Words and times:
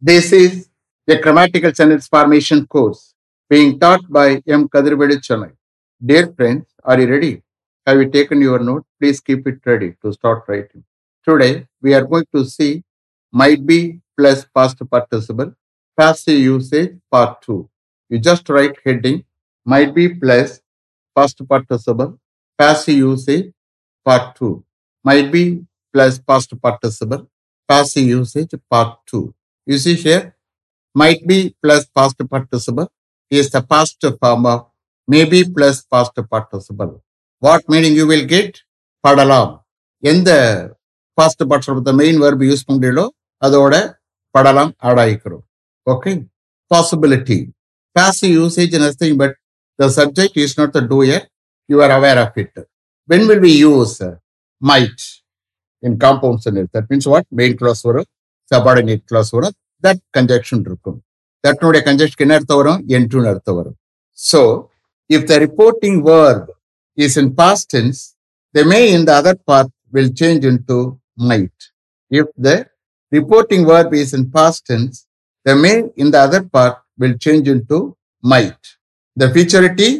This 0.00 0.30
is 0.30 0.68
the 1.06 1.18
grammatical 1.20 1.72
sentence 1.72 2.06
formation 2.06 2.66
course 2.66 3.14
being 3.48 3.78
taught 3.80 4.02
by 4.10 4.42
M. 4.46 4.68
Kadirvedi 4.68 5.16
Chennai. 5.26 5.52
Dear 6.04 6.34
friends, 6.34 6.66
are 6.84 7.00
you 7.00 7.08
ready? 7.08 7.42
Have 7.86 8.02
you 8.02 8.10
taken 8.10 8.42
your 8.42 8.58
note? 8.58 8.84
Please 9.00 9.20
keep 9.20 9.46
it 9.46 9.58
ready 9.64 9.94
to 10.02 10.12
start 10.12 10.44
writing. 10.48 10.84
Today, 11.26 11.66
we 11.80 11.94
are 11.94 12.04
going 12.04 12.26
to 12.34 12.44
see 12.44 12.84
might 13.32 13.64
be 13.64 14.00
plus 14.18 14.44
past 14.54 14.78
participle, 14.90 15.54
passive 15.96 16.40
usage 16.40 16.98
part 17.10 17.40
2. 17.40 17.66
You 18.10 18.18
just 18.18 18.46
write 18.50 18.76
heading 18.84 19.24
might 19.64 19.94
be 19.94 20.10
plus 20.10 20.60
past 21.14 21.40
participle, 21.48 22.18
passive 22.58 22.96
usage 22.96 23.50
part 24.04 24.36
2. 24.36 24.62
Might 25.02 25.32
be 25.32 25.64
plus 25.90 26.18
past 26.18 26.52
participle, 26.60 27.30
passive 27.66 28.04
usage 28.04 28.50
part 28.70 28.98
2. 29.06 29.32
You 29.68 29.78
see 29.78 29.94
here, 29.96 30.36
might 30.96 31.26
be 31.26 31.56
plus 31.62 31.86
past 31.86 32.16
participle 32.30 32.88
is 33.30 33.50
the 33.50 33.62
past 33.62 33.96
form 34.20 34.46
of 34.46 34.66
maybe 35.08 35.44
plus 35.44 35.82
past 35.84 36.12
participle. 36.30 37.02
What 37.42 37.68
meaning 37.68 37.94
you 37.94 38.06
will 38.06 38.26
get? 38.26 38.52
படலாம் 39.04 39.50
எந்த 40.02 40.30
past 41.18 41.42
participle 41.50 41.96
main 42.00 42.16
verb 42.22 42.40
use 42.48 42.64
பண்றீங்களோ 42.68 43.04
அதோட 43.42 43.74
படலாம் 44.34 44.72
add 44.86 45.00
ஆயிக்கிறோம் 45.02 45.44
okay 45.86 46.12
possibility 46.70 47.38
passive 47.96 48.32
usage 48.44 48.72
is 48.76 48.80
nothing 48.84 49.12
but 49.20 49.32
the 49.78 49.88
subject 49.98 50.34
is 50.44 50.52
not 50.58 50.70
the 50.76 50.82
doer 50.90 51.20
you 51.68 51.78
are 51.84 51.92
aware 51.98 52.18
of 52.24 52.32
it 52.42 52.50
when 53.08 53.22
will 53.28 53.40
we 53.46 53.52
use 53.72 53.94
uh, 54.06 54.10
might 54.60 55.00
in 55.82 55.92
compound 56.04 56.38
sentence 56.44 56.70
that 56.76 56.86
means 56.90 57.06
what 57.12 57.24
main 57.40 57.54
clause 57.60 57.82
வரும் 57.88 58.08
subordinate 58.52 59.04
clause 59.10 59.32
வரும் 59.36 59.56
that 59.84 59.98
conjunction 60.18 60.60
இருக்கும் 60.68 60.98
தட்னுடைய 61.44 61.82
conjunction 61.88 62.22
என்ன 62.24 62.34
அர்த்தம் 62.38 62.60
வரும் 62.60 62.82
என்று 62.96 63.26
அர்த்தம் 63.32 63.58
வரும் 63.60 63.76
so 64.18 64.40
if 65.10 65.22
the 65.30 65.38
reporting 65.46 65.96
verb 66.10 66.44
is 66.96 67.14
in 67.22 67.26
past 67.40 67.64
tense 67.74 67.98
the 68.54 68.64
may 68.64 68.84
in 68.96 69.02
the 69.08 69.14
other 69.20 69.36
part 69.50 69.70
will 69.94 70.10
change 70.20 70.44
into 70.50 70.78
might 71.30 71.58
if 72.10 72.26
the 72.46 72.56
reporting 73.12 73.64
verb 73.66 73.94
is 73.94 74.12
in 74.18 74.30
past 74.36 74.60
tense 74.66 74.96
the 75.46 75.54
may 75.54 75.76
in 75.96 76.10
the 76.10 76.20
other 76.26 76.42
part 76.54 76.76
will 76.98 77.16
change 77.26 77.48
into 77.48 77.78
might 78.22 78.62
the 79.16 79.28
futurity 79.36 79.90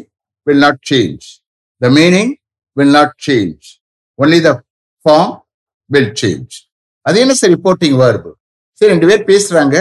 will 0.47 0.59
not 0.65 0.81
change 0.81 1.41
the 1.81 1.89
meaning 1.89 2.29
will 2.77 2.91
not 2.99 3.17
change 3.17 3.79
only 4.19 4.39
the 4.39 4.55
form 5.05 5.29
will 5.89 6.09
change 6.13 6.66
அது 7.07 7.17
என்ன 7.23 7.35
sir 7.39 7.51
reporting 7.55 7.95
verb 8.03 8.31
சரி 8.79 8.91
ரெண்டு 8.93 9.07
பேர் 9.09 9.21
பேசுறாங்க. 9.31 9.75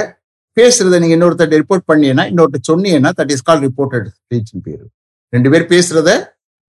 பேசுறத 0.56 0.98
நீங்க 1.02 1.14
இன்னொருத்தட்ட 1.16 1.56
report 1.62 1.84
பண்ணீங்கன்னா 1.91 2.24
இன்னொருத்தர் 2.30 2.68
சொன்னீங்கன்னா 2.68 3.10
தட் 3.18 3.33
இஸ் 3.34 3.44
கால் 3.48 3.60
ரிப்போர்ட்டட் 3.66 4.06
ஸ்பீச்னு 4.18 4.60
பேரு. 4.68 4.84
ரெண்டு 5.33 5.48
பேர் 5.52 5.64
பேசுறத 5.72 6.10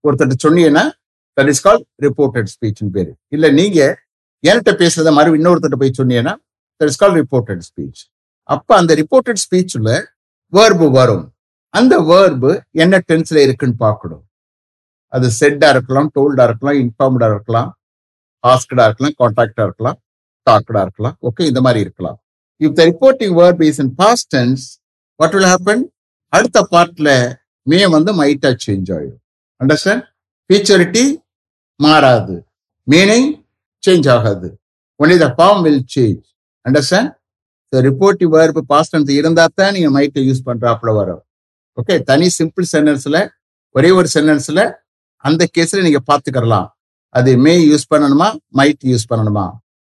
ஒருத்தட்ட 0.04 0.36
சொன்னீங்கன்னா 0.46 0.84
தட் 1.38 1.50
இஸ் 1.54 1.64
கால் 1.68 1.80
ரிப்போர்ட்டட் 2.06 2.50
ஸ்பீச்னு 2.56 2.92
பேரு. 2.98 3.12
இல்ல 3.36 3.46
நீங்க 3.60 3.80
என்கிட்ட 4.44 4.72
பேசுறத 4.82 5.12
மறுபடியும் 5.18 5.40
இன்னொருத்தட்ட 5.42 5.78
போய் 5.82 5.98
சொன்னீங்கன்னா 6.00 6.34
that 6.82 6.92
is 6.92 7.02
call 7.04 7.16
reported 7.22 7.62
speech 7.70 8.02
அப்ப 8.56 8.70
அந்த 8.80 8.92
ரிப்போர்ட்டட் 9.02 9.42
ஸ்பீச்ல 9.46 9.92
வேர்பு 10.54 10.88
வரும். 11.00 11.26
அந்த 11.74 11.96
வேர்பு 12.12 12.52
என்ன 12.84 13.00
டென்ஸ்ல 13.10 13.38
இருக்குன்னு 13.46 13.78
பார்க்கணும். 13.86 14.24
அது 15.14 15.28
செட்டா 15.40 15.70
இருக்கலாம் 15.76 16.10
டோல்டா 16.16 16.46
இருக்கலாம் 16.50 16.78
இன்ஃபார்ம்டா 16.84 17.28
இருக்கலாம் 17.34 17.70
ஆஸ்கடா 18.44 18.86
இருக்கலாம் 18.90 19.16
கான்டாக்டா 19.22 19.64
இருக்கலாம். 19.68 19.98
டாக்டா 20.50 20.82
இருக்கலாம். 20.86 21.16
ஓகே 21.28 21.44
இந்த 21.52 21.62
மாதிரி 21.66 21.80
இருக்கலாம். 21.86 22.18
If 22.64 22.76
the 22.80 22.84
reporting 22.90 23.34
verb 23.42 23.62
is 23.70 23.80
in 23.84 23.94
past 24.02 24.30
tense 24.36 24.64
what 25.20 25.36
will 25.38 25.50
happen 25.54 25.84
அடுத்த 26.38 26.68
பார்ட்ல 26.72 27.10
மே 27.72 27.80
வந்து 27.96 28.12
மைட்டா 28.22 28.50
சேஞ்ச் 28.66 28.90
ஆயிடும். 28.96 29.22
அண்டர்ஸ்டாண்ட் 29.62 30.04
ஃபியூச்சரிட்டி 30.50 31.06
மாறாது. 31.86 32.36
மீனிங் 32.88 33.30
சேஞ்ச் 33.84 34.08
ஆகாது. 34.16 34.50
Only 35.04 35.18
the 35.24 35.28
form 35.38 35.62
will 35.68 35.84
change 35.96 36.26
understand 36.66 37.12
reportive 37.74 38.30
verb 38.36 38.62
past 38.72 38.94
tense 38.94 39.10
இருந்தால் 39.20 39.56
தான் 39.60 39.74
நீங்க 39.76 39.90
மைட்டை 40.00 40.22
யூஸ் 40.28 40.46
பண்றாப்புல 40.50 40.92
வரும். 41.00 41.24
ஓகே 41.78 41.96
தனி 42.10 42.28
சிம்பிள் 42.38 42.68
சென்டென்ஸில் 42.74 43.20
ஒரே 43.76 43.90
ஒரு 43.92 44.08
சென்டென்ஸில் 44.14 44.64
அந்த 45.28 45.44
கேஸ்ல 45.58 45.82
நீங்க 45.88 46.02
பார்த்துக்கிறலாம். 46.10 46.68
அது 47.18 47.32
மே 47.46 47.54
யூஸ் 47.72 47.86
பண்ணணுமா? 47.94 48.28
மைட் 48.60 48.84
யூஸ் 48.92 49.06
பண்ணணுமா? 49.12 49.46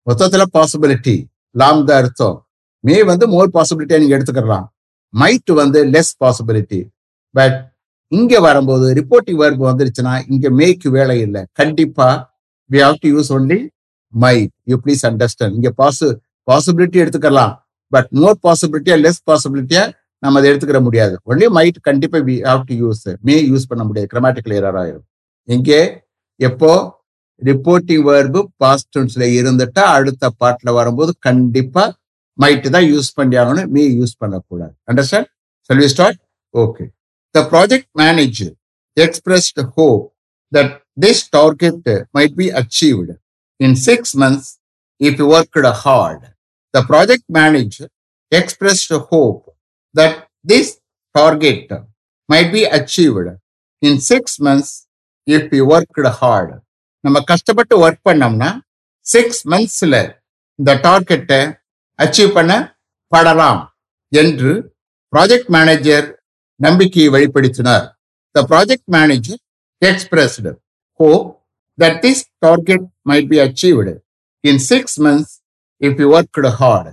மொத்தத்துல 0.08 0.44
பாசிபிலிட்டி 0.56 1.16
லாம் 1.60 1.84
தான் 1.88 2.00
அர்த்தம். 2.02 2.38
மே 2.88 2.96
வந்து 3.10 3.26
மோர் 3.34 3.52
பாசிபிலிட்டியா 3.58 4.00
நீங்க 4.02 4.16
எடுத்துக்கலாம் 4.18 4.66
மைட் 5.14 5.52
வந்து 5.62 5.80
லெஸ் 5.94 6.14
பாசிபிலிட்டி 6.24 6.80
பட் 7.36 7.58
இங்க 8.12 8.40
வரும்போது 8.46 8.86
ரிப்போர்ட்டிங் 9.00 9.40
வேர்பு 9.42 9.64
வந்துருச்சுன்னா 9.70 10.14
இங்க 10.34 10.46
மேக்கு 10.60 10.90
வேலை 10.98 11.18
இல்லை. 11.26 11.42
கண்டிப்பா 11.60 12.08
we 12.70 12.80
have 12.86 12.98
to 13.04 13.10
use 13.16 13.32
only 13.38 13.60
might 14.14 14.52
you 14.72 14.78
please 14.86 15.04
understand 15.10 15.56
இங்க 15.60 15.70
பாசு 15.82 16.08
பாசிபிலிட்டி 16.50 16.98
எடுத்துக்கலாம் 17.04 17.54
பட் 17.94 18.10
மோர் 18.22 18.40
பாசிபிலிட்டியா 18.48 18.98
லெஸ் 19.06 19.22
பாசிபிலிட்டியா 19.30 19.84
நம்ம 20.24 20.40
அதை 20.40 20.48
எடுத்துக்கிற 20.52 20.80
முடியாது. 20.88 21.16
ஒன்லி 21.30 21.46
மைட் 21.58 21.78
கண்டிப்பா 21.90 22.18
we 22.30 22.36
have 22.48 22.64
to 22.70 22.74
use 22.82 23.06
may 23.28 23.36
use 23.52 23.70
பண்ண 23.70 23.84
முடியாது. 23.90 24.10
கிரமாட்டிக்கல் 24.14 24.56
எரர் 24.60 24.80
ஆயிரும். 24.82 25.06
இங்கே 25.56 25.80
எப்போ? 26.40 26.72
ரிப்போர்ட்டிங் 27.42 28.04
வேர்பு 28.10 28.42
பாஸ்ட் 28.64 28.90
டென்ஸ்ல 28.96 29.26
இருந்துட்டா 29.38 29.84
அடுத்த 29.98 30.32
பாட்டில் 30.42 30.72
வரும்போது 30.80 31.12
கண்டிப்பா 31.28 31.84
மைட் 32.40 32.68
தான் 32.76 32.88
யூஸ் 32.94 33.10
பண்ணி 33.18 33.36
ஆகணும் 33.44 33.70
மே 33.76 33.84
யூஸ் 34.00 34.16
பண்ணக்கூடாது. 34.22 34.74
Understand 34.92 35.30
shall 35.70 35.82
we 35.84 35.90
start 35.96 36.20
okay 36.54 36.86
the 37.36 37.44
project 37.54 37.90
manager 38.04 38.54
expressed 38.98 39.62
hope 39.78 40.04
that 40.52 40.74
this 41.06 41.24
target 41.38 41.92
might 42.18 42.36
be 42.42 42.48
achieved 42.62 43.16
in 43.60 43.78
six 43.88 44.16
months 44.24 44.52
if 45.02 45.20
you 45.24 45.28
worked 45.38 45.74
hard 45.86 46.26
the 46.74 46.82
project 46.92 47.30
manager 47.42 47.92
expressed 48.32 48.96
hope 49.12 49.40
that 49.96 50.14
this 50.46 50.68
target 51.16 51.70
might 52.30 52.52
be 52.52 52.64
achieved 52.66 53.30
in 53.84 54.00
six 54.02 54.40
months 54.40 54.70
if 55.28 55.52
you 55.52 55.66
worked 55.66 56.06
hard. 56.20 56.50
நம்ம 57.04 57.18
கஷ்டப்பட்டு 57.22 57.76
work 57.86 58.04
பண்ணோம்னா 58.10 58.50
six 59.06 59.42
மந்த்ஸ்ல 59.48 59.96
இந்த 60.60 60.72
டார்கெட்டை 60.84 61.42
achieve 62.00 62.32
பண்ண 62.34 62.52
படலாம் 63.12 63.62
என்று 64.12 64.52
project 65.14 65.50
manager 65.50 66.06
நம்பிக்கையை 66.60 67.10
வெளிப்படுத்தினார். 67.16 67.86
The 68.36 68.44
project 68.52 68.90
manager 68.90 69.40
expressed 69.82 70.52
hope 71.00 71.10
that 71.78 72.00
this 72.06 72.24
target 72.46 72.86
might 73.10 73.30
be 73.30 73.40
achieved 73.40 73.94
in 74.44 74.62
six 74.72 74.98
months 75.00 75.34
if 75.82 76.02
you 76.04 76.10
work 76.18 76.50
hard 76.62 76.92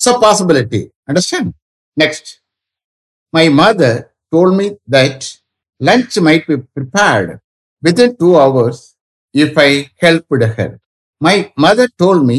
so 0.00 0.12
possibility 0.26 0.82
understand 1.08 1.52
Next, 1.96 2.26
my 3.34 3.48
mother 3.50 3.92
told 4.32 4.52
me 4.54 4.66
that 4.88 5.24
lunch 5.80 6.16
might 6.26 6.44
be 6.46 6.56
prepared 6.76 7.30
within 7.82 8.10
two 8.20 8.28
hours 8.34 8.82
if 9.38 9.58
I 9.60 9.70
helped 10.02 10.44
her. 10.56 10.70
My 11.20 11.36
mother 11.64 11.92
told 12.02 12.22
me 12.28 12.38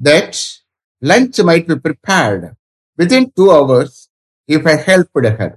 that 0.00 0.38
lunch 1.02 1.38
might 1.48 1.66
be 1.70 1.76
prepared 1.78 2.42
within 2.98 3.24
two 3.30 3.48
hours 3.50 3.90
if 4.48 4.62
I 4.66 4.76
helped 4.86 5.26
her. 5.38 5.50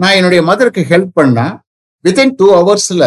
நான் 0.00 0.16
என்னுடைய 0.18 0.42
மதருக்கு 0.50 0.82
help 0.90 1.12
பண்ணா 1.18 1.46
within 2.04 2.32
two 2.40 2.46
ஹவர்ஸ்ல 2.54 3.04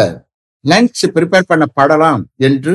lunch 0.64 1.00
prepare 1.16 1.48
பண்ண 1.48 1.64
பண்ணப்படலாம் 1.64 2.22
என்று 2.46 2.74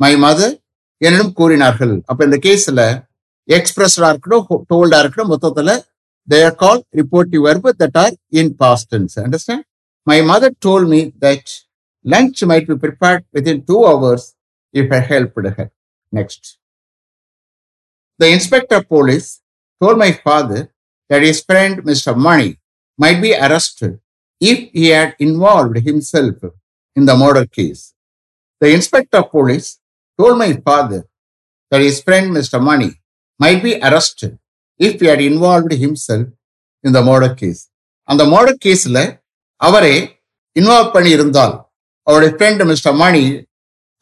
my 0.00 0.12
mother 0.24 0.54
என்னிடம் 1.00 1.32
கூறினார்கள் 1.32 1.94
அப்போ 2.08 2.22
இந்த 2.24 2.38
கேஸில் 2.46 2.82
எக்ஸ்பிரஸ்டா 3.48 4.08
இருக்கட்டும் 4.12 4.64
டோல்டா 4.70 4.98
இருக்கட்டும் 5.02 5.32
மொத்தத்தில் 5.32 5.72
they 6.28 6.38
are 6.48 6.56
call 6.64 6.80
reportive 7.00 7.42
verb 7.48 7.72
that 7.82 7.98
are 8.04 8.14
in 8.40 8.52
past tense 8.62 9.14
understand 9.24 9.64
my 10.06 10.18
mother 10.30 10.56
told 10.66 10.86
me 10.92 11.00
that 11.24 11.52
lunch 12.04 12.42
might 12.44 12.66
be 12.66 12.76
prepared 12.76 13.24
within 13.32 13.64
two 13.64 13.84
hours 13.84 14.34
if 14.72 14.90
I 14.92 15.00
helped 15.00 15.36
her. 15.36 15.70
Next. 16.12 16.58
The 18.18 18.28
inspector 18.28 18.76
of 18.76 18.88
police 18.88 19.40
told 19.80 19.98
my 19.98 20.12
father 20.12 20.70
that 21.08 21.22
his 21.22 21.42
friend 21.42 21.82
Mr. 21.82 22.16
Money 22.16 22.58
might 22.96 23.20
be 23.20 23.34
arrested 23.34 24.00
if 24.40 24.70
he 24.72 24.88
had 24.88 25.16
involved 25.18 25.76
himself 25.78 26.36
in 26.96 27.04
the 27.06 27.16
murder 27.16 27.46
case. 27.46 27.94
The 28.60 28.72
inspector 28.72 29.18
of 29.18 29.30
police 29.30 29.80
told 30.18 30.38
my 30.38 30.52
father 30.52 31.06
that 31.70 31.80
his 31.80 32.00
friend 32.02 32.30
Mr. 32.30 32.62
Money 32.62 32.92
might 33.38 33.62
be 33.62 33.80
arrested 33.80 34.38
if 34.78 35.00
he 35.00 35.06
had 35.06 35.20
involved 35.20 35.72
himself 35.72 36.28
in 36.82 36.92
the 36.92 37.02
murder 37.02 37.34
case. 37.34 37.70
அந்த 38.08 38.22
murder 38.32 38.58
கேஸ்ல 38.64 38.98
அவரே 39.60 39.94
involve 40.58 40.90
பண்ணி 40.90 41.10
இருந்தால் 41.10 41.54
அவருடைய 42.06 42.32
friend 42.36 42.64
mister 42.70 42.96
மணி 43.02 43.24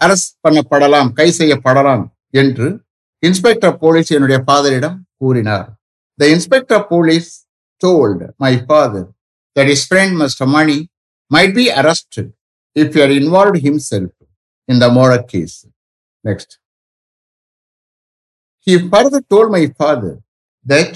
arrest 0.00 0.32
பண்ணப்படலாம் 0.44 1.10
கை 1.12 1.28
செய்யப்படலாம் 1.38 2.04
என்று 2.34 2.68
இன்ஸ்பெக்டர் 3.22 3.74
போலீஸ் 3.82 4.10
என்னுடைய 4.16 4.38
ஃபாதரிடம் 4.46 4.96
கூறினார் 5.16 5.68
the 6.18 6.28
inspector 6.28 6.84
police 6.92 7.30
told 7.82 8.24
my 8.44 8.52
father 8.66 9.08
that 9.56 9.70
is 9.74 9.84
friend 9.90 10.16
mister 10.22 10.50
Mani 10.56 10.78
might 11.30 11.54
be 11.60 11.66
arrested 11.82 12.30
if 12.76 12.96
you 12.96 13.02
are 13.02 13.14
involve 13.20 13.58
himself 13.68 14.16
in 14.68 14.82
the 14.84 14.88
murder 14.98 15.24
case 15.34 15.56
next 16.24 16.52
He 18.66 18.78
further 18.80 19.20
told 19.22 19.50
my 19.50 19.66
father 19.70 20.12
that 20.66 20.92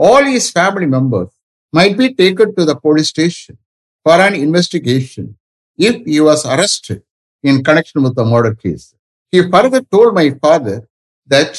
all 0.00 0.22
his 0.26 0.50
family 0.50 0.86
members 0.86 1.28
might 1.74 1.96
be 1.96 2.14
taken 2.14 2.54
to 2.54 2.64
the 2.64 2.76
police 2.76 3.08
station 3.08 3.54
for 4.06 4.14
an 4.18 4.34
investigation 4.36 5.24
if 5.78 6.04
he 6.04 6.20
was 6.20 6.44
arrested 6.46 7.02
in 7.44 7.62
connection 7.62 8.02
with 8.02 8.14
the 8.14 8.24
murder 8.24 8.54
case. 8.54 8.94
He 9.32 9.42
further 9.44 9.82
told 9.84 10.14
my 10.14 10.30
father 10.32 10.88
that 11.30 11.52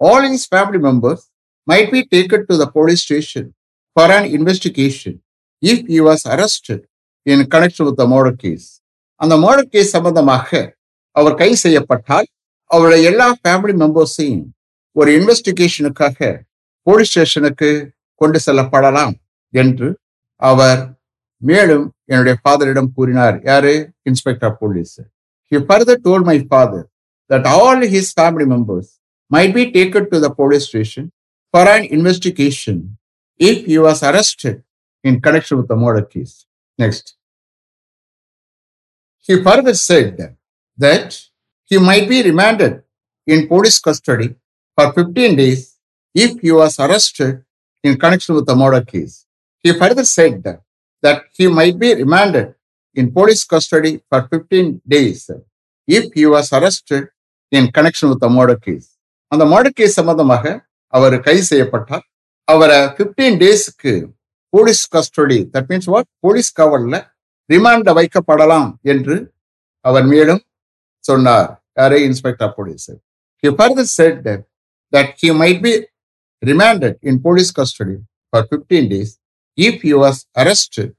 all 0.00 0.20
his 0.22 0.46
family 0.46 0.78
members 0.78 1.28
might 1.68 1.90
be 1.90 2.04
taken 2.06 2.46
to 2.48 2.56
the 2.56 2.66
police 2.68 3.02
station 3.02 3.54
for 3.96 4.10
an 4.10 4.24
investigation 4.26 5.20
if 5.62 5.86
he 5.86 6.00
was 6.00 6.24
arrested 6.26 6.86
in 7.26 7.48
connection 7.48 7.86
with 7.86 7.96
the 7.96 8.06
murder 8.06 8.36
case. 8.36 8.68
அந்த 9.20 9.34
murder 9.42 9.68
case 9.74 9.92
சம்பந்தமாக 9.96 10.48
அவர் 11.16 11.34
கை 11.40 11.48
செய்யப்பட்டால் 11.64 12.28
அவருடைய 12.70 13.10
எல்லா 13.10 13.26
family 13.40 13.74
மெம்பர்ஸையும் 13.82 14.46
ஒரு 14.96 15.10
இன்வெஸ்டிகேஷனுக்காக 15.18 16.18
police 16.86 17.10
ஸ்டேஷனுக்கு 17.12 17.68
கொண்டு 18.20 18.38
செல்லப்படலாம் 18.46 19.14
என்று 19.52 19.88
அவர் 20.42 20.80
மேலும் 21.48 21.86
என்னுடைய 22.12 22.34
ஃபாதரிடம் 22.42 22.92
கூறினார் 22.96 23.38
யாரு 23.50 23.74
inspector 24.10 24.56
police 24.62 24.94
He 25.50 25.58
further 25.70 25.96
told 26.04 26.22
my 26.30 26.38
father 26.52 26.82
that 27.30 27.44
all 27.54 27.78
his 27.94 28.06
family 28.18 28.46
members 28.52 28.86
might 29.34 29.52
be 29.58 29.64
taken 29.70 30.02
to 30.12 30.18
the 30.24 30.30
police 30.38 30.66
station 30.70 31.04
for 31.54 31.64
an 31.74 31.82
investigation 31.96 32.76
if 33.50 33.66
he 33.70 33.76
was 33.86 33.98
arrested 34.02 34.56
in 35.04 35.20
connection 35.26 35.58
with 35.58 35.68
the 35.72 35.76
murder 35.76 36.04
case. 36.14 36.34
Next. 36.78 37.06
He 39.26 39.34
further 39.42 39.74
said 39.74 40.36
that 40.78 41.08
he 41.70 41.78
might 41.78 42.08
be 42.08 42.20
remanded 42.22 42.74
in 43.26 43.48
police 43.52 43.78
custody 43.78 44.30
for 44.76 44.86
15 44.92 45.36
days 45.36 45.62
if 46.14 46.40
he 46.40 46.52
was 46.52 46.78
arrested 46.78 47.34
in 47.84 47.98
connection 47.98 48.34
with 48.36 48.46
the 48.46 48.56
murder 48.56 48.84
case. 48.84 49.26
He 49.58 49.72
further 49.72 50.04
said 50.04 50.42
that 50.44 50.60
he 51.32 51.46
might 51.48 51.78
be 51.78 51.94
remanded 51.94 52.54
in 52.96 53.12
police 53.12 53.44
custody 53.44 54.00
for 54.08 54.28
15 54.28 54.80
days 54.86 55.30
if 55.88 56.12
he 56.14 56.26
was 56.26 56.52
arrested 56.52 57.08
in 57.52 57.70
connection 57.70 58.08
with 58.10 58.20
the 58.20 58.30
murder 58.30 58.56
case. 58.56 58.88
அந்த 59.32 59.44
murder 59.44 59.76
case 59.78 59.98
சம்பந்தமாக 59.98 60.44
அவர் 60.92 61.14
கைது 61.20 61.44
செய்யப்பட்டார் 61.50 62.04
அவரை 62.48 62.78
15 62.98 63.38
டேஸ்க்கு 63.42 63.92
police 64.52 64.82
custody 64.94 65.38
that 65.54 65.68
means 65.70 65.88
what 65.92 66.08
police 66.24 66.50
காவல்ல 66.58 66.96
ரிமாண்ட்ல 67.50 67.92
வைக்கப்படலாம் 67.98 68.68
என்று 68.92 69.16
அவர் 69.84 70.06
மேலும் 70.12 70.42
சொன்னார் 71.04 71.48
யாரே 71.80 72.00
inspector 72.08 72.52
police 72.58 72.90
He 73.42 73.50
further 73.50 73.84
said 73.86 74.22
that, 74.24 74.40
that 74.92 75.08
he 75.20 75.32
might 75.32 75.60
be 75.62 75.72
remanded 76.42 76.94
in 77.02 77.20
police 77.20 77.50
custody 77.50 77.96
for 78.32 78.40
15 78.46 78.88
days 78.88 79.18
if 79.56 79.82
he 79.82 79.94
was 79.94 80.26
arrested 80.36 80.94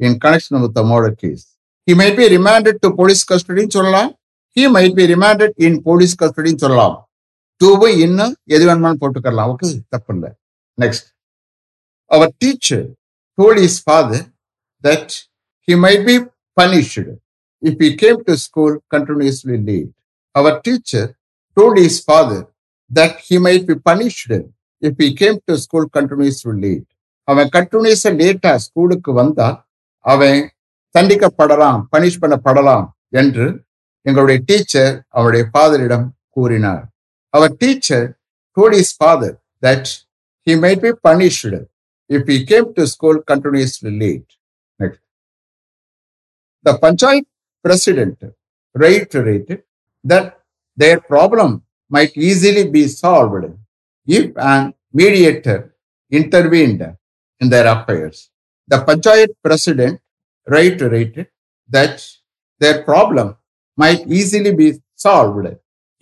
in 0.00 0.18
connection 0.20 0.60
with 0.62 0.74
the 0.74 0.84
murder 0.84 1.14
case. 1.14 1.44
He 1.86 1.94
might 1.94 2.16
be 2.16 2.28
remanded 2.28 2.82
to 2.82 2.88
police 3.00 3.22
custody 3.30 3.62
ன்னு 3.64 3.76
சொல்லலாம் 3.78 4.10
he 4.56 4.64
might 4.76 4.94
be 4.98 5.04
remanded 5.14 5.50
in 5.66 5.72
police 5.88 6.14
custody 6.22 6.50
ன்னு 6.52 6.62
சொல்லலாம் 6.64 6.96
டூவும் 7.60 7.98
இன்னும் 8.04 8.34
எது 8.54 8.64
வேணுமாலும் 8.68 9.00
போட்டுக்கலாம் 9.02 9.50
okay 9.52 9.68
தப்பு 9.94 10.12
இல்லை 10.14 10.30
next 10.78 11.06
our 12.10 12.32
teacher 12.42 12.86
told 13.38 13.56
his 13.66 13.76
father 13.88 14.20
that 14.86 15.08
he 15.66 15.74
might 15.84 16.02
be 16.10 16.16
punished 16.56 17.08
if 17.62 17.74
he 17.82 17.96
came 17.96 18.18
to 18.24 18.36
school 18.36 18.78
continuously 18.94 19.56
late. 19.58 19.92
Our 20.34 20.60
teacher 20.60 21.04
told 21.56 21.78
his 21.78 22.00
father 22.00 22.40
that 22.90 23.18
he 23.20 23.38
might 23.38 23.66
be 23.66 23.74
punished 23.74 24.30
if 24.80 24.94
he 25.02 25.14
came 25.14 25.38
to 25.48 25.58
school 25.58 25.88
continuously 25.88 26.54
late. 26.64 26.88
அவன் 27.28 27.48
கட்டுனேச 27.48 28.10
லேட்டா 28.12 28.54
ஸ்கூலுக்கு 28.56 29.12
வந்தா 29.12 29.48
அவன் 30.00 30.52
தண்டிக்கப்படலாம் 30.98 31.80
punish 31.90 32.20
பண்ணப்படலாம் 32.22 32.86
என்று 33.08 33.46
எங்களுடைய 34.02 34.38
teacher 34.44 35.06
அவருடைய 35.08 35.44
ஃபாதரிடம் 35.52 36.06
கூறினார் 36.28 36.84
அவர் 37.30 37.54
teacher 37.56 38.06
told 38.56 38.76
father 38.98 39.36
that 39.62 39.88
he 40.46 40.54
might 40.60 40.80
be 40.80 40.92
punished 41.08 41.60
if 42.10 42.26
he 42.30 42.44
came 42.44 42.72
to 42.72 42.86
school 42.86 43.20
continuously 43.32 43.92
late 43.96 44.30
next 44.80 45.04
the 46.66 46.76
panchayat 46.78 47.28
president 47.64 48.24
write 48.74 49.16
that 50.04 50.38
their 50.78 51.00
problem 51.02 51.62
might 51.90 52.16
easily 52.16 52.70
be 52.70 52.86
solved 52.86 53.44
if 54.08 54.32
an 54.36 54.74
mediator 54.92 55.74
intervened 56.12 56.82
in 57.40 57.48
their 57.48 57.66
affairs. 57.66 58.30
The 58.70 58.78
Panchayat 58.78 59.30
president 59.44 60.00
reiterated 60.46 61.26
that 61.70 61.96
their 62.60 62.82
problem 62.82 63.36
might 63.78 64.06
easily 64.08 64.54
be 64.54 64.68
solved 64.96 65.46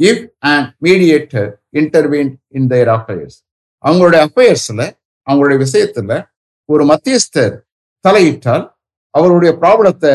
if 0.01 0.17
an 0.45 0.75
mediator 0.81 1.47
intervened 1.75 2.35
in 2.51 2.69
their 2.69 2.89
affairs. 2.91 3.35
அவங்களுடைய 3.85 4.21
அஃபேர்ஸ்ல 4.27 4.83
அவங்களுடைய 5.27 5.59
விஷயத்துல 5.65 6.13
ஒரு 6.69 6.85
மத்தியஸ்தர் 6.91 7.55
தலையிட்டால் 8.05 8.65
அவருடைய 9.15 9.51
ப்ராப்ளத்தை 9.61 10.13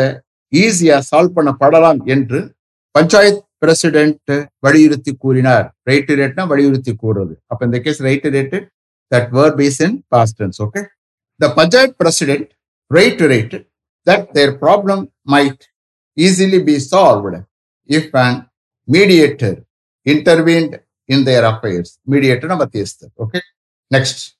ஈஸியா 0.53 0.97
solve 1.09 1.35
பண்ணப்படலாம் 1.37 1.99
என்று 2.13 2.39
panchayat 2.95 3.43
president 3.63 4.33
வலியுறுத்தி 4.65 5.11
கூறினார் 5.23 5.67
ரைட்டு 5.89 6.17
ரேட்னா 6.19 6.43
வலியுறுத்தி 6.51 6.93
கூறுறது 7.03 7.33
அப்ப 7.51 7.67
இந்த 7.69 7.79
case 7.85 8.01
write 8.07 8.31
wrote 8.35 8.59
that 9.11 9.29
word 9.37 9.57
base 9.61 9.79
in 9.87 9.95
past tense 10.15 10.59
okay 10.65 10.81
The 11.39 11.49
Panchayat 11.55 11.97
president 11.97 12.51
reiterated 12.89 13.65
that 14.05 14.33
their 14.33 14.57
problem 14.57 15.09
might 15.25 15.69
easily 16.15 16.61
be 16.61 16.79
solved 16.79 17.35
if 17.87 18.13
an 18.13 18.49
mediator 18.85 19.65
intervened 20.05 20.79
in 21.07 21.23
their 21.23 21.45
affairs. 21.45 21.97
Mediator 22.05 22.47
number 22.47 22.69
Okay. 23.23 23.41
Next. 23.89 24.35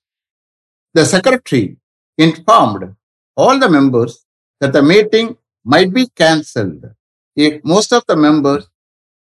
The 0.94 1.06
secretary 1.06 1.78
informed 2.18 2.96
all 3.38 3.58
the 3.58 3.70
members 3.70 4.26
that 4.60 4.74
the 4.74 4.84
meeting 4.84 5.38
might 5.64 5.94
be 5.94 6.08
cancelled 6.08 6.84
if 7.36 7.64
most 7.64 7.94
of 7.94 8.04
the 8.08 8.18
members 8.18 8.68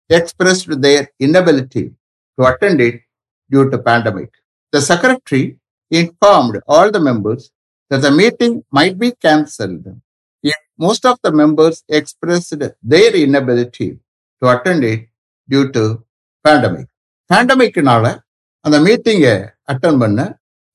expressed 0.08 0.80
their 0.80 1.10
inability 1.18 1.92
to 2.38 2.46
attend 2.46 2.80
it 2.80 3.02
due 3.50 3.68
to 3.70 3.78
pandemic. 3.78 4.32
The 4.72 4.80
secretary 4.80 5.58
informed 5.90 6.60
all 6.66 6.90
the 6.90 7.00
members 7.00 7.50
that 7.90 8.00
the 8.06 8.10
meeting 8.10 8.54
might 8.70 8.96
be 8.98 9.10
cancelled. 9.24 9.84
If 10.44 10.58
most 10.86 11.04
of 11.10 11.16
the 11.24 11.32
members 11.40 11.76
expressed 11.98 12.62
their 12.92 13.12
inability 13.14 13.88
to 14.42 14.44
attend 14.54 14.84
it 14.84 15.02
due 15.48 15.66
to 15.76 15.82
pandemic. 16.44 16.86
பேண்டமிக்னால 17.30 18.04
அந்த 18.64 18.76
மீட்டிங்கை 18.86 19.34
attend 19.72 19.98
பண்ண 20.02 20.20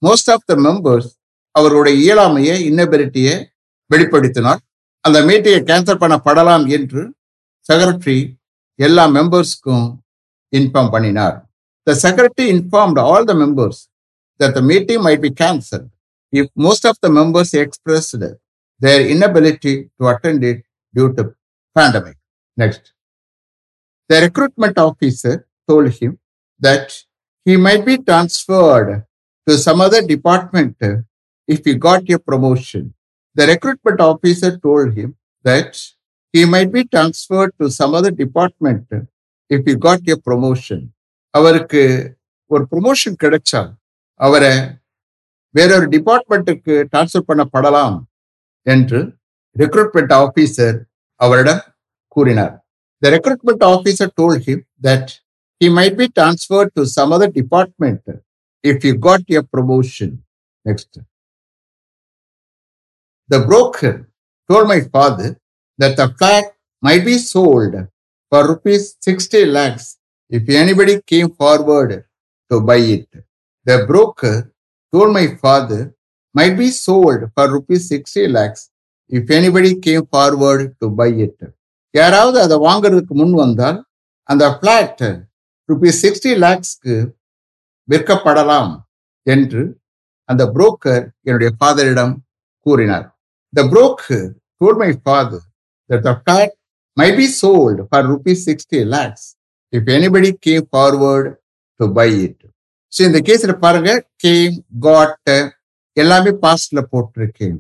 most 0.05 0.29
of 0.33 0.45
the 0.49 0.55
members 0.65 1.09
அவருடைய 1.55 1.95
இயலாமையை 2.03 2.57
இன்னபிலிட்டியை 2.69 3.35
வெளிப்படுத்தினார். 3.93 4.61
அந்த 5.05 5.17
மீட்டிங்கை 5.29 5.61
cancel 5.69 6.01
பண்ணப்படலாம் 6.03 6.65
என்று 6.77 7.01
செக்ரட்டரி 7.69 8.19
எல்லா 8.75 9.03
மெம்பர்ஸ்க்கும் 9.17 9.87
இன்ஃபார்ம் 10.57 10.91
பண்ணினார். 10.95 11.37
The 11.87 11.95
secretary 12.03 12.47
informed 12.55 12.99
all 13.07 13.27
the 13.31 13.33
members 13.43 13.81
that 14.39 14.55
the 14.57 14.61
meeting 14.71 15.03
might 15.07 15.23
be 15.27 15.31
cancel 15.43 15.85
if 16.32 16.46
most 16.54 16.84
of 16.84 16.96
the 17.02 17.10
members 17.10 17.54
expressed 17.54 18.16
their 18.80 19.00
inability 19.06 19.90
to 19.98 20.08
attend 20.08 20.44
it 20.44 20.64
due 20.94 21.12
to 21.14 21.34
pandemic. 21.76 22.16
Next. 22.56 22.92
The 24.08 24.20
recruitment 24.20 24.78
officer 24.78 25.46
told 25.68 25.90
him 25.90 26.18
that 26.60 26.86
he 27.44 27.56
might 27.56 27.84
be 27.84 27.98
transferred 27.98 29.04
to 29.46 29.58
some 29.58 29.80
other 29.80 30.02
department 30.02 30.76
if 31.46 31.64
he 31.64 31.74
got 31.74 32.08
a 32.10 32.18
promotion. 32.18 32.94
The 33.34 33.46
recruitment 33.46 34.00
officer 34.00 34.56
told 34.56 34.94
him 34.94 35.16
that 35.42 35.70
he 36.32 36.44
might 36.44 36.72
be 36.72 36.84
transferred 36.84 37.52
to 37.60 37.70
some 37.70 37.94
other 37.94 38.10
department 38.10 38.86
if 39.48 39.64
he 39.66 39.74
got 39.76 40.00
a 40.08 40.16
promotion. 40.28 40.80
அவருக்கு 41.34 41.82
ஒரு 42.46 42.64
promotion 42.70 43.16
கிடைச்சா 43.22 43.60
அவரை 44.20 44.52
வேறொரு 45.55 45.85
டிபார்ட்மெண்ட்டுக்கு 45.95 46.73
transfer 46.91 47.27
பண்ணப்படலாம் 47.29 47.95
என்று 48.67 48.99
recruitment 49.55 50.13
officer 50.17 50.77
அவரிடம் 51.19 51.61
கூறினார் 52.15 52.53
the 53.01 53.09
recruitment 53.09 53.65
officer 53.69 54.11
told 54.17 54.39
him 54.47 54.63
that 54.81 55.11
he 55.61 55.69
might 55.77 55.97
be 55.97 56.07
transfer 56.17 56.69
to 56.75 56.83
some 56.95 57.13
other 57.17 57.33
department 57.39 58.09
if 58.63 58.85
you 58.87 58.93
got 59.07 59.31
a 59.31 59.43
promotion 59.53 60.13
next 60.65 60.97
the 63.29 63.39
broker 63.45 63.97
told 64.49 64.69
my 64.71 64.79
father 64.87 65.33
that 65.79 65.97
the 65.99 66.05
flat 66.13 66.49
might 66.83 67.05
be 67.05 67.17
sold 67.27 67.81
for 68.31 68.47
rupees 68.51 68.87
sixty 69.07 69.43
lakhs 69.57 69.89
if 70.31 70.49
anybody 70.57 70.95
came 71.05 71.29
forward 71.37 71.97
to 72.51 72.57
buy 72.69 72.79
it 72.95 73.15
the 73.65 73.77
broker 73.87 74.39
told 74.93 75.13
my 75.15 75.25
father 75.35 75.87
might 76.35 76.47
be 76.55 76.67
sold 76.81 77.25
for 77.33 77.49
rupees 77.51 77.81
sixty 77.91 78.23
lakhs 78.31 78.63
if 79.11 79.31
anybody 79.37 79.71
came 79.85 80.05
forward 80.13 80.61
to 80.81 80.87
buy 80.95 81.09
it 81.25 81.45
யாராவது 81.93 82.37
அதை 82.41 82.57
வாங்குறதுக்கு 82.67 83.13
முன் 83.13 83.35
வந்தால் 83.41 83.79
அந்த 84.29 84.45
flat 84.55 85.03
rupees 85.69 85.99
sixty 86.01 86.33
லேக்ஸ்க்கு 86.43 86.95
விற்கப்படலாம் 87.89 88.71
என்று 89.27 89.63
அந்த 90.29 90.43
புரோக்கர் 90.55 91.05
என்னுடைய 91.27 91.49
ஃபாதரிடம் 91.57 92.13
கூறினார் 92.65 93.07
the 93.53 93.63
broker 93.71 94.27
told 94.61 94.79
my 94.83 94.91
father 95.03 95.45
that 95.89 96.05
the 96.07 96.13
flat 96.19 96.53
might 96.97 97.09
be 97.19 97.27
sold 97.41 97.83
for 97.89 98.05
rupees 98.11 98.43
sixty 98.49 98.81
lakhs 98.95 99.27
if 99.73 99.89
anybody 99.89 100.31
came 100.47 100.65
forward 100.71 101.29
to 101.79 101.87
buy 101.93 102.09
it 102.23 102.41
so 102.93 103.01
இந்த 103.09 103.19
கேஸ்ல 103.27 103.53
பாருங்க 103.65 103.91
கேம் 104.23 104.55
காட் 104.85 105.31
எல்லாமே 105.97 106.31
பாஸ்ட்ல 106.45 106.79
போட்டிருக்கேன் 106.91 107.59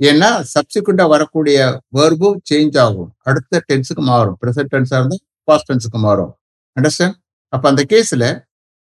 ஏன்னா 0.00 0.28
சப்சிக்வெண்டா 0.54 1.04
வரக்கூடிய 1.12 1.58
வேர்பும் 1.96 2.36
சேஞ்ச் 2.48 2.76
ஆகும். 2.84 3.10
அடுத்த 3.28 3.62
டென்ஸுக்கு 3.70 4.02
மாறும். 4.10 4.36
ப்ரெசன்ட் 4.42 4.70
டென்ஸாக 4.74 5.00
இருந்தால் 5.00 5.22
பாஸ்ட் 5.48 5.68
டென்ஸுக்கு 5.70 6.00
மாறும். 6.06 6.32
அண்டர்ஸ்டாண்ட் 6.76 7.16
அப்போ 7.52 7.66
அந்த 7.72 7.82
கேஸில் 7.92 8.28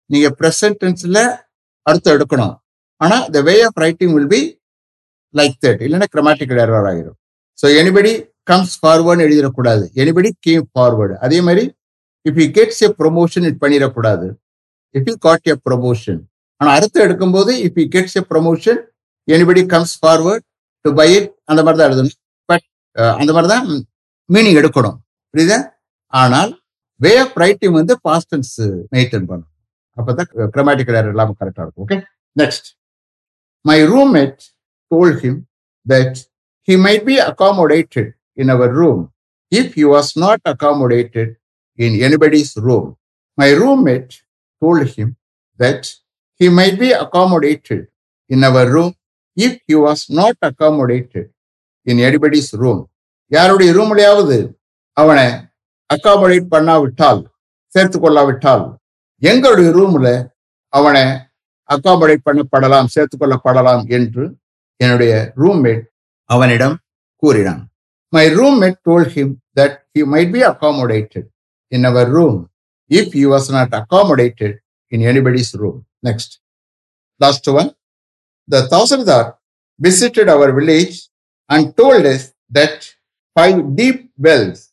நீங்கள் 0.09 0.33
ப்ரெசன்ட் 0.39 0.79
டென்ஸில் 0.83 1.21
அடுத்து 1.85 2.09
எடுக்கணும். 2.15 2.55
ஆனால் 3.01 3.25
the 3.35 3.41
way 3.47 3.55
of 3.67 3.79
writing 3.85 4.13
will 4.17 4.31
be 4.35 4.41
like 5.33 5.55
that 5.65 5.81
இல்லைன்னா 5.85 6.07
கிரமாட்டிக்கல் 6.15 6.61
எரர் 6.65 6.87
ஆகிடும் 6.91 7.17
ஸோ 7.59 7.67
எனிபடி 7.81 8.11
கம்ஸ் 8.51 8.75
ஃபார்வர்டு 8.81 9.25
எழுதிடக்கூடாது. 9.27 9.83
எனிபடி 10.01 10.29
கேம் 10.45 10.65
ஃபார்வர்டு 10.73 11.15
அதே 11.25 11.39
மாதிரி 11.47 11.63
if 12.25 12.39
you 12.41 12.47
gets 12.57 12.81
a 12.87 12.89
promotion 13.01 13.45
it 13.49 13.61
பண்ணிடக்கூடாது. 13.63 14.27
If 14.95 15.07
you 15.11 15.15
got 15.27 15.49
a 15.53 15.55
promotion 15.67 16.21
ஆனால் 16.61 16.75
அடுத்து 16.77 16.97
எடுக்கும்போது 17.05 17.51
if 17.67 17.77
you 17.81 17.85
gets 17.95 18.17
a 18.21 18.23
promotion 18.31 18.79
anybody 19.27 19.61
comes 19.73 19.95
forward 20.01 20.45
to 20.85 20.91
buy 20.99 21.07
it 21.17 21.29
அந்த 21.51 21.61
மாதிரி 21.65 21.79
தான் 21.81 21.89
எழுதணும் 21.89 22.17
பட் 22.49 22.65
அந்த 23.21 23.31
மாதிரி 23.35 23.49
தான் 23.53 23.67
மீனிங் 24.29 24.57
எடுக்கணும். 24.61 24.97
புரியுதா? 25.33 25.59
ஆனால் 26.13 26.51
வே 26.99 27.11
ஆஃப் 27.23 27.37
ரைட்டிங் 27.43 27.75
வந்து 27.79 27.93
பாஸ்டன்ஸ் 28.07 28.53
மெயின்டைன் 28.93 29.27
பண்ணும் 29.31 29.51
அப்பதான் 29.97 30.29
கிரமேட்டிக்கல் 30.55 30.97
ஏர் 30.99 31.09
எல்லாமே 31.13 31.33
கரெக்டாக 31.39 31.65
இருக்கும். 31.65 31.85
Okay 31.85 31.97
next 32.35 32.67
my 33.65 33.77
roommate 33.93 34.39
told 34.91 35.13
him 35.23 35.39
that 35.85 36.17
he 36.67 36.75
might 36.85 37.05
be 37.09 37.15
accommodated 37.31 38.11
in 38.41 38.51
our 38.55 38.73
room 38.81 39.01
if 39.51 39.73
he 39.79 39.85
was 39.93 40.11
not 40.25 40.43
accommodated 40.53 41.33
in 41.79 41.97
anybody's 42.07 42.53
room 42.67 42.89
my 43.37 43.49
roommate 43.63 44.13
told 44.63 44.83
him 44.89 45.09
that 45.59 45.81
he 46.39 46.49
might 46.49 46.77
be 46.77 46.91
accommodated 46.95 47.81
in 48.29 48.43
our 48.43 48.65
room 48.67 48.91
if 49.37 49.53
he 49.67 49.75
was 49.77 50.01
not 50.11 50.35
accommodated 50.41 51.25
in 51.87 51.97
anybody's 51.99 52.49
room. 52.55 52.79
யாருடைய 53.31 53.69
ரூம்லயாவது 53.73 54.37
அவனை 54.97 55.27
accommodate 55.89 56.47
பண்ணாவிட்டால் 56.53 57.21
சேர்த்து 57.73 57.97
கொள்ளாவிட்டால் 57.99 58.65
எங்களுடைய 59.21 59.69
ரூம்ல 59.71 60.07
அவனை 60.73 61.03
accommodate 61.69 62.25
பண்ணப்படலாம் 62.27 62.91
சேர்த்து 62.95 63.15
கொள்ளப்படலாம் 63.17 63.83
என்று 63.89 64.23
என்னுடைய 64.79 65.13
ரூம்மேட் 65.43 65.83
அவனிடம் 66.29 66.75
கூறினான் 67.23 67.61
my 68.13 68.25
roommate 68.39 68.79
told 68.87 69.07
him 69.15 69.33
that 69.59 69.77
he 69.93 70.03
might 70.13 70.33
be 70.35 70.41
accommodated 70.51 71.27
in 71.71 71.87
our 71.91 72.09
room 72.09 72.37
if 72.99 73.13
he 73.13 73.25
was 73.25 73.49
not 73.49 73.69
accommodated 73.73 74.59
in 74.91 75.01
anybody's 75.11 75.53
room. 75.55 75.85
Next. 76.01 76.39
Last 77.19 77.47
one. 77.47 77.71
The 78.47 78.61
Tausadar 78.71 79.35
visited 79.79 80.29
our 80.29 80.51
village 80.51 81.07
and 81.49 81.75
told 81.75 82.05
us 82.05 82.33
that 82.49 82.93
five 83.35 83.75
deep 83.75 84.11
wells 84.17 84.69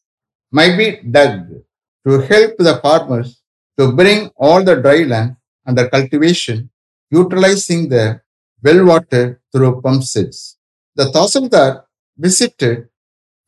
might 0.53 0.77
be 0.77 0.89
dug 1.17 1.62
to 2.07 2.12
help 2.31 2.53
the 2.59 2.77
farmers 2.83 3.41
to 3.79 3.93
bring 3.93 4.31
all 4.37 4.62
the 4.62 4.77
dry 4.77 5.03
land 5.05 5.37
under 5.67 5.89
cultivation, 5.89 6.69
utilizing 7.11 7.89
the 7.89 8.21
well 8.62 8.85
water 8.85 9.41
through 9.53 9.81
pump 9.81 10.03
sets. 10.03 10.59
The 10.97 11.07
Tasildar 11.15 11.85
visited 12.19 12.89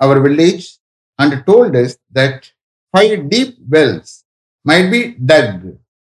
our 0.00 0.20
village 0.20 0.78
and 1.18 1.44
told 1.44 1.76
us 1.76 1.98
that 2.10 2.50
five 2.94 3.28
deep 3.28 3.56
wells 3.68 4.21
might 4.64 4.90
be 4.90 5.00
dug 5.24 5.48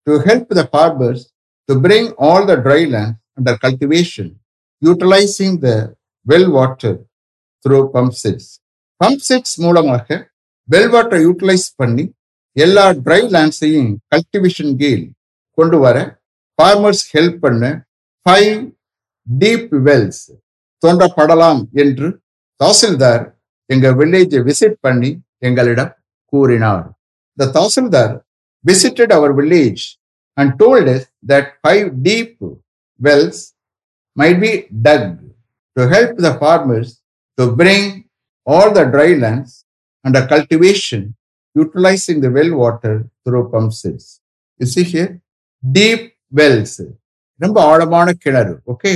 to 0.07 0.19
help 0.21 0.49
the 0.51 0.67
farmers 0.67 1.21
to 1.69 1.75
bring 1.77 2.13
all 2.19 2.47
the 2.47 2.57
dry 2.59 2.85
land 2.87 3.17
under 3.37 3.57
cultivation, 3.59 4.39
utilizing 4.83 5.61
the 5.61 5.77
well 6.27 6.51
water 6.53 6.95
through 7.65 7.83
pump 7.91 8.13
sets. 8.15 8.47
Pump 9.01 9.25
sets 9.27 9.57
மூலமாக 9.65 10.07
well 10.69 10.89
வாட்டரை 10.93 11.19
utilise 11.25 11.67
பண்ணி 11.81 12.05
எல்லா 12.57 12.85
dry 13.05 13.19
லேண்ட்ஸையும் 13.35 13.91
cultivation 14.13 14.73
கீழ் 14.81 15.05
கொண்டு 15.59 15.77
வர 15.85 15.97
farmers 16.59 17.03
help 17.13 17.39
பண்ண 17.45 17.63
five 18.27 18.57
deep 19.27 19.75
wells 19.87 20.25
தோன்றப்படலாம் 20.83 21.61
என்று 21.83 22.09
தாசில்தார் 22.61 23.25
எங்க 23.71 23.87
வில்லேஜை 24.01 24.41
விசிட் 24.49 24.79
பண்ணி 24.87 25.11
எங்களிடம் 25.49 25.93
கூறினார் 26.33 26.85
இந்த 27.39 27.49
tahsildar 27.57 28.15
visited 28.65 29.13
our 29.13 29.33
village 29.33 29.99
and 30.37 30.59
told 30.59 30.89
us 30.89 31.07
that 31.23 31.55
five 31.63 32.03
deep 32.03 32.39
wells 33.01 33.55
might 34.17 34.41
be 34.41 34.53
dug 34.83 35.05
to 35.77 35.89
help 35.89 36.17
the 36.17 36.35
farmers 36.35 37.01
to 37.39 37.53
bring 37.53 38.09
all 38.47 38.73
the 38.73 38.85
dry 38.85 39.15
lands 39.15 39.65
under 40.05 40.27
cultivation, 40.27 41.15
utilizing 41.57 42.21
the 42.21 42.31
well 42.31 42.55
water 42.57 42.95
through 43.25 43.51
pump 43.51 43.73
sets. 43.73 44.21
You 44.61 44.67
see 44.67 44.85
here, 44.85 45.11
deep 45.63 46.03
wells. 46.33 46.73
ரொம்ப 47.41 47.59
ஆழமான 47.71 48.09
கிணறு 48.23 48.55
okay 48.73 48.93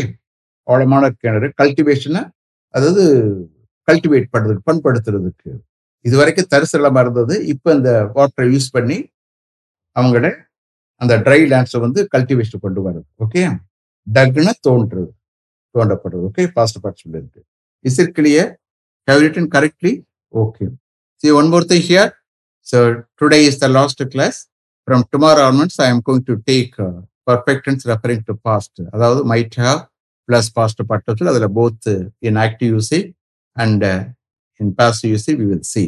ஆழமான 0.66 1.10
கிணறு 1.22 1.48
கல்டிவேஷனை 1.60 2.22
அதாவது 2.74 3.04
cultivate 3.88 4.26
பண்ணுறதுக்கு 4.32 4.64
பண்படுத்துறதுக்கு 4.70 5.50
இது 6.04 6.14
வரைக்கும் 6.16 6.48
தரிசலமாக 6.54 7.02
இருந்தது 7.04 7.34
இப்போ 7.52 7.68
இந்த 7.78 7.90
வாட்டரை 8.16 8.46
யூஸ் 8.54 8.68
பண்ணி 8.76 8.96
அவங்கள 9.96 10.26
அந்த 11.00 11.14
ட்ரை 11.26 11.40
லேண்ட்ஸை 11.52 11.78
வந்து 11.84 12.00
கல்டிவேஷன் 12.14 12.62
கொண்டு 12.64 12.80
வர்றது 12.86 13.08
ஓகே 13.24 13.42
டக்குன்னு 14.06 14.54
தோன்றது 14.66 15.10
தோண்டப்படுறது 15.74 16.22
ஓகே 16.28 16.44
பாஸ்ட் 16.56 16.80
பார்ட் 16.82 17.02
சொல்லியிருக்கு 17.02 17.40
is 17.84 17.98
it 18.02 18.14
clear 18.18 18.50
how 19.08 19.22
written 19.24 19.50
correctly 19.54 19.92
okay 20.34 20.66
see 21.24 21.30
one 21.40 21.48
more 21.48 21.66
thing 21.70 21.86
here 21.88 22.10
so 22.66 22.78
today 23.20 23.38
is 23.48 23.60
the 23.62 23.68
last 23.78 24.02
class 24.12 24.38
from 24.88 25.02
tomorrow 25.12 25.42
onwards 25.48 25.80
I 25.84 25.88
am 25.92 26.02
going 26.08 26.26
to 26.28 26.36
take 26.50 26.76
perfect tense 27.26 27.84
referring 27.90 28.24
to 28.28 28.34
past 28.48 28.80
அதாவது 28.94 29.20
might 29.32 29.56
have 29.62 29.80
plus 30.28 30.50
past 30.52 30.82
பட்டத்தில் 30.90 31.30
அதில் 31.32 31.52
both 31.58 31.88
in 32.28 32.38
active 32.46 32.70
usage 32.76 33.08
and 33.56 33.84
in 34.60 34.72
past 34.78 35.06
usage 35.12 35.38
we 35.40 35.46
will 35.52 35.66
see 35.72 35.82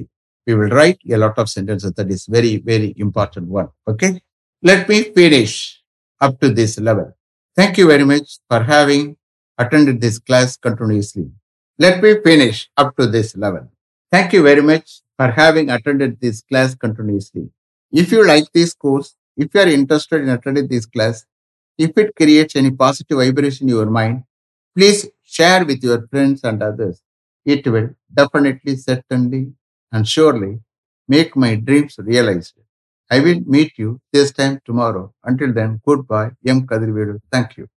we 0.46 0.54
will 0.54 0.68
write 0.68 0.98
a 1.10 1.16
lot 1.16 1.38
of 1.38 1.48
sentences. 1.48 1.92
That 1.92 2.10
is 2.10 2.26
very 2.26 2.56
very 2.58 2.94
important 2.96 3.48
one. 3.48 3.68
Okay? 3.86 4.20
Let 4.62 4.88
me 4.88 5.02
finish 5.04 5.82
up 6.20 6.40
to 6.40 6.50
this 6.50 6.78
level. 6.78 7.12
Thank 7.56 7.78
you 7.78 7.86
very 7.86 8.04
much 8.04 8.38
for 8.48 8.62
having 8.62 9.16
attended 9.58 10.00
this 10.00 10.18
class 10.18 10.56
continuously. 10.56 11.30
Let 11.78 12.02
me 12.02 12.16
finish 12.22 12.70
up 12.76 12.96
to 12.96 13.06
this 13.06 13.36
level. 13.36 13.68
Thank 14.10 14.32
you 14.32 14.42
very 14.42 14.62
much 14.62 15.00
for 15.16 15.30
having 15.30 15.70
attended 15.70 16.20
this 16.20 16.42
class 16.42 16.74
continuously. 16.74 17.50
If 17.92 18.10
you 18.10 18.26
like 18.26 18.50
this 18.52 18.74
course 18.74 19.14
if 19.36 19.52
you 19.52 19.60
are 19.60 19.68
interested 19.68 20.22
in 20.22 20.28
attending 20.28 20.68
this 20.68 20.86
class 20.86 21.24
if 21.76 21.96
it 21.98 22.14
creates 22.14 22.54
any 22.56 22.70
positive 22.70 23.18
vibration 23.18 23.68
in 23.68 23.74
your 23.74 23.86
mind 23.86 24.22
please 24.76 25.08
share 25.22 25.64
with 25.64 25.82
your 25.82 26.06
friends 26.08 26.42
and 26.44 26.62
others. 26.62 27.00
It 27.44 27.66
will 27.66 27.90
definitely 28.12 28.76
certainly 28.76 29.52
and 29.94 30.06
surely 30.08 30.54
make 31.08 31.36
my 31.36 31.52
dreams 31.56 31.96
realized. 31.98 32.54
I 33.10 33.20
will 33.20 33.40
meet 33.56 33.72
you 33.78 34.00
this 34.12 34.32
time 34.32 34.60
tomorrow. 34.66 35.14
Until 35.24 35.54
then, 35.54 35.80
goodbye. 35.86 36.32
M. 36.46 36.66
Kadirvedu. 36.66 37.20
Thank 37.32 37.58
you. 37.58 37.68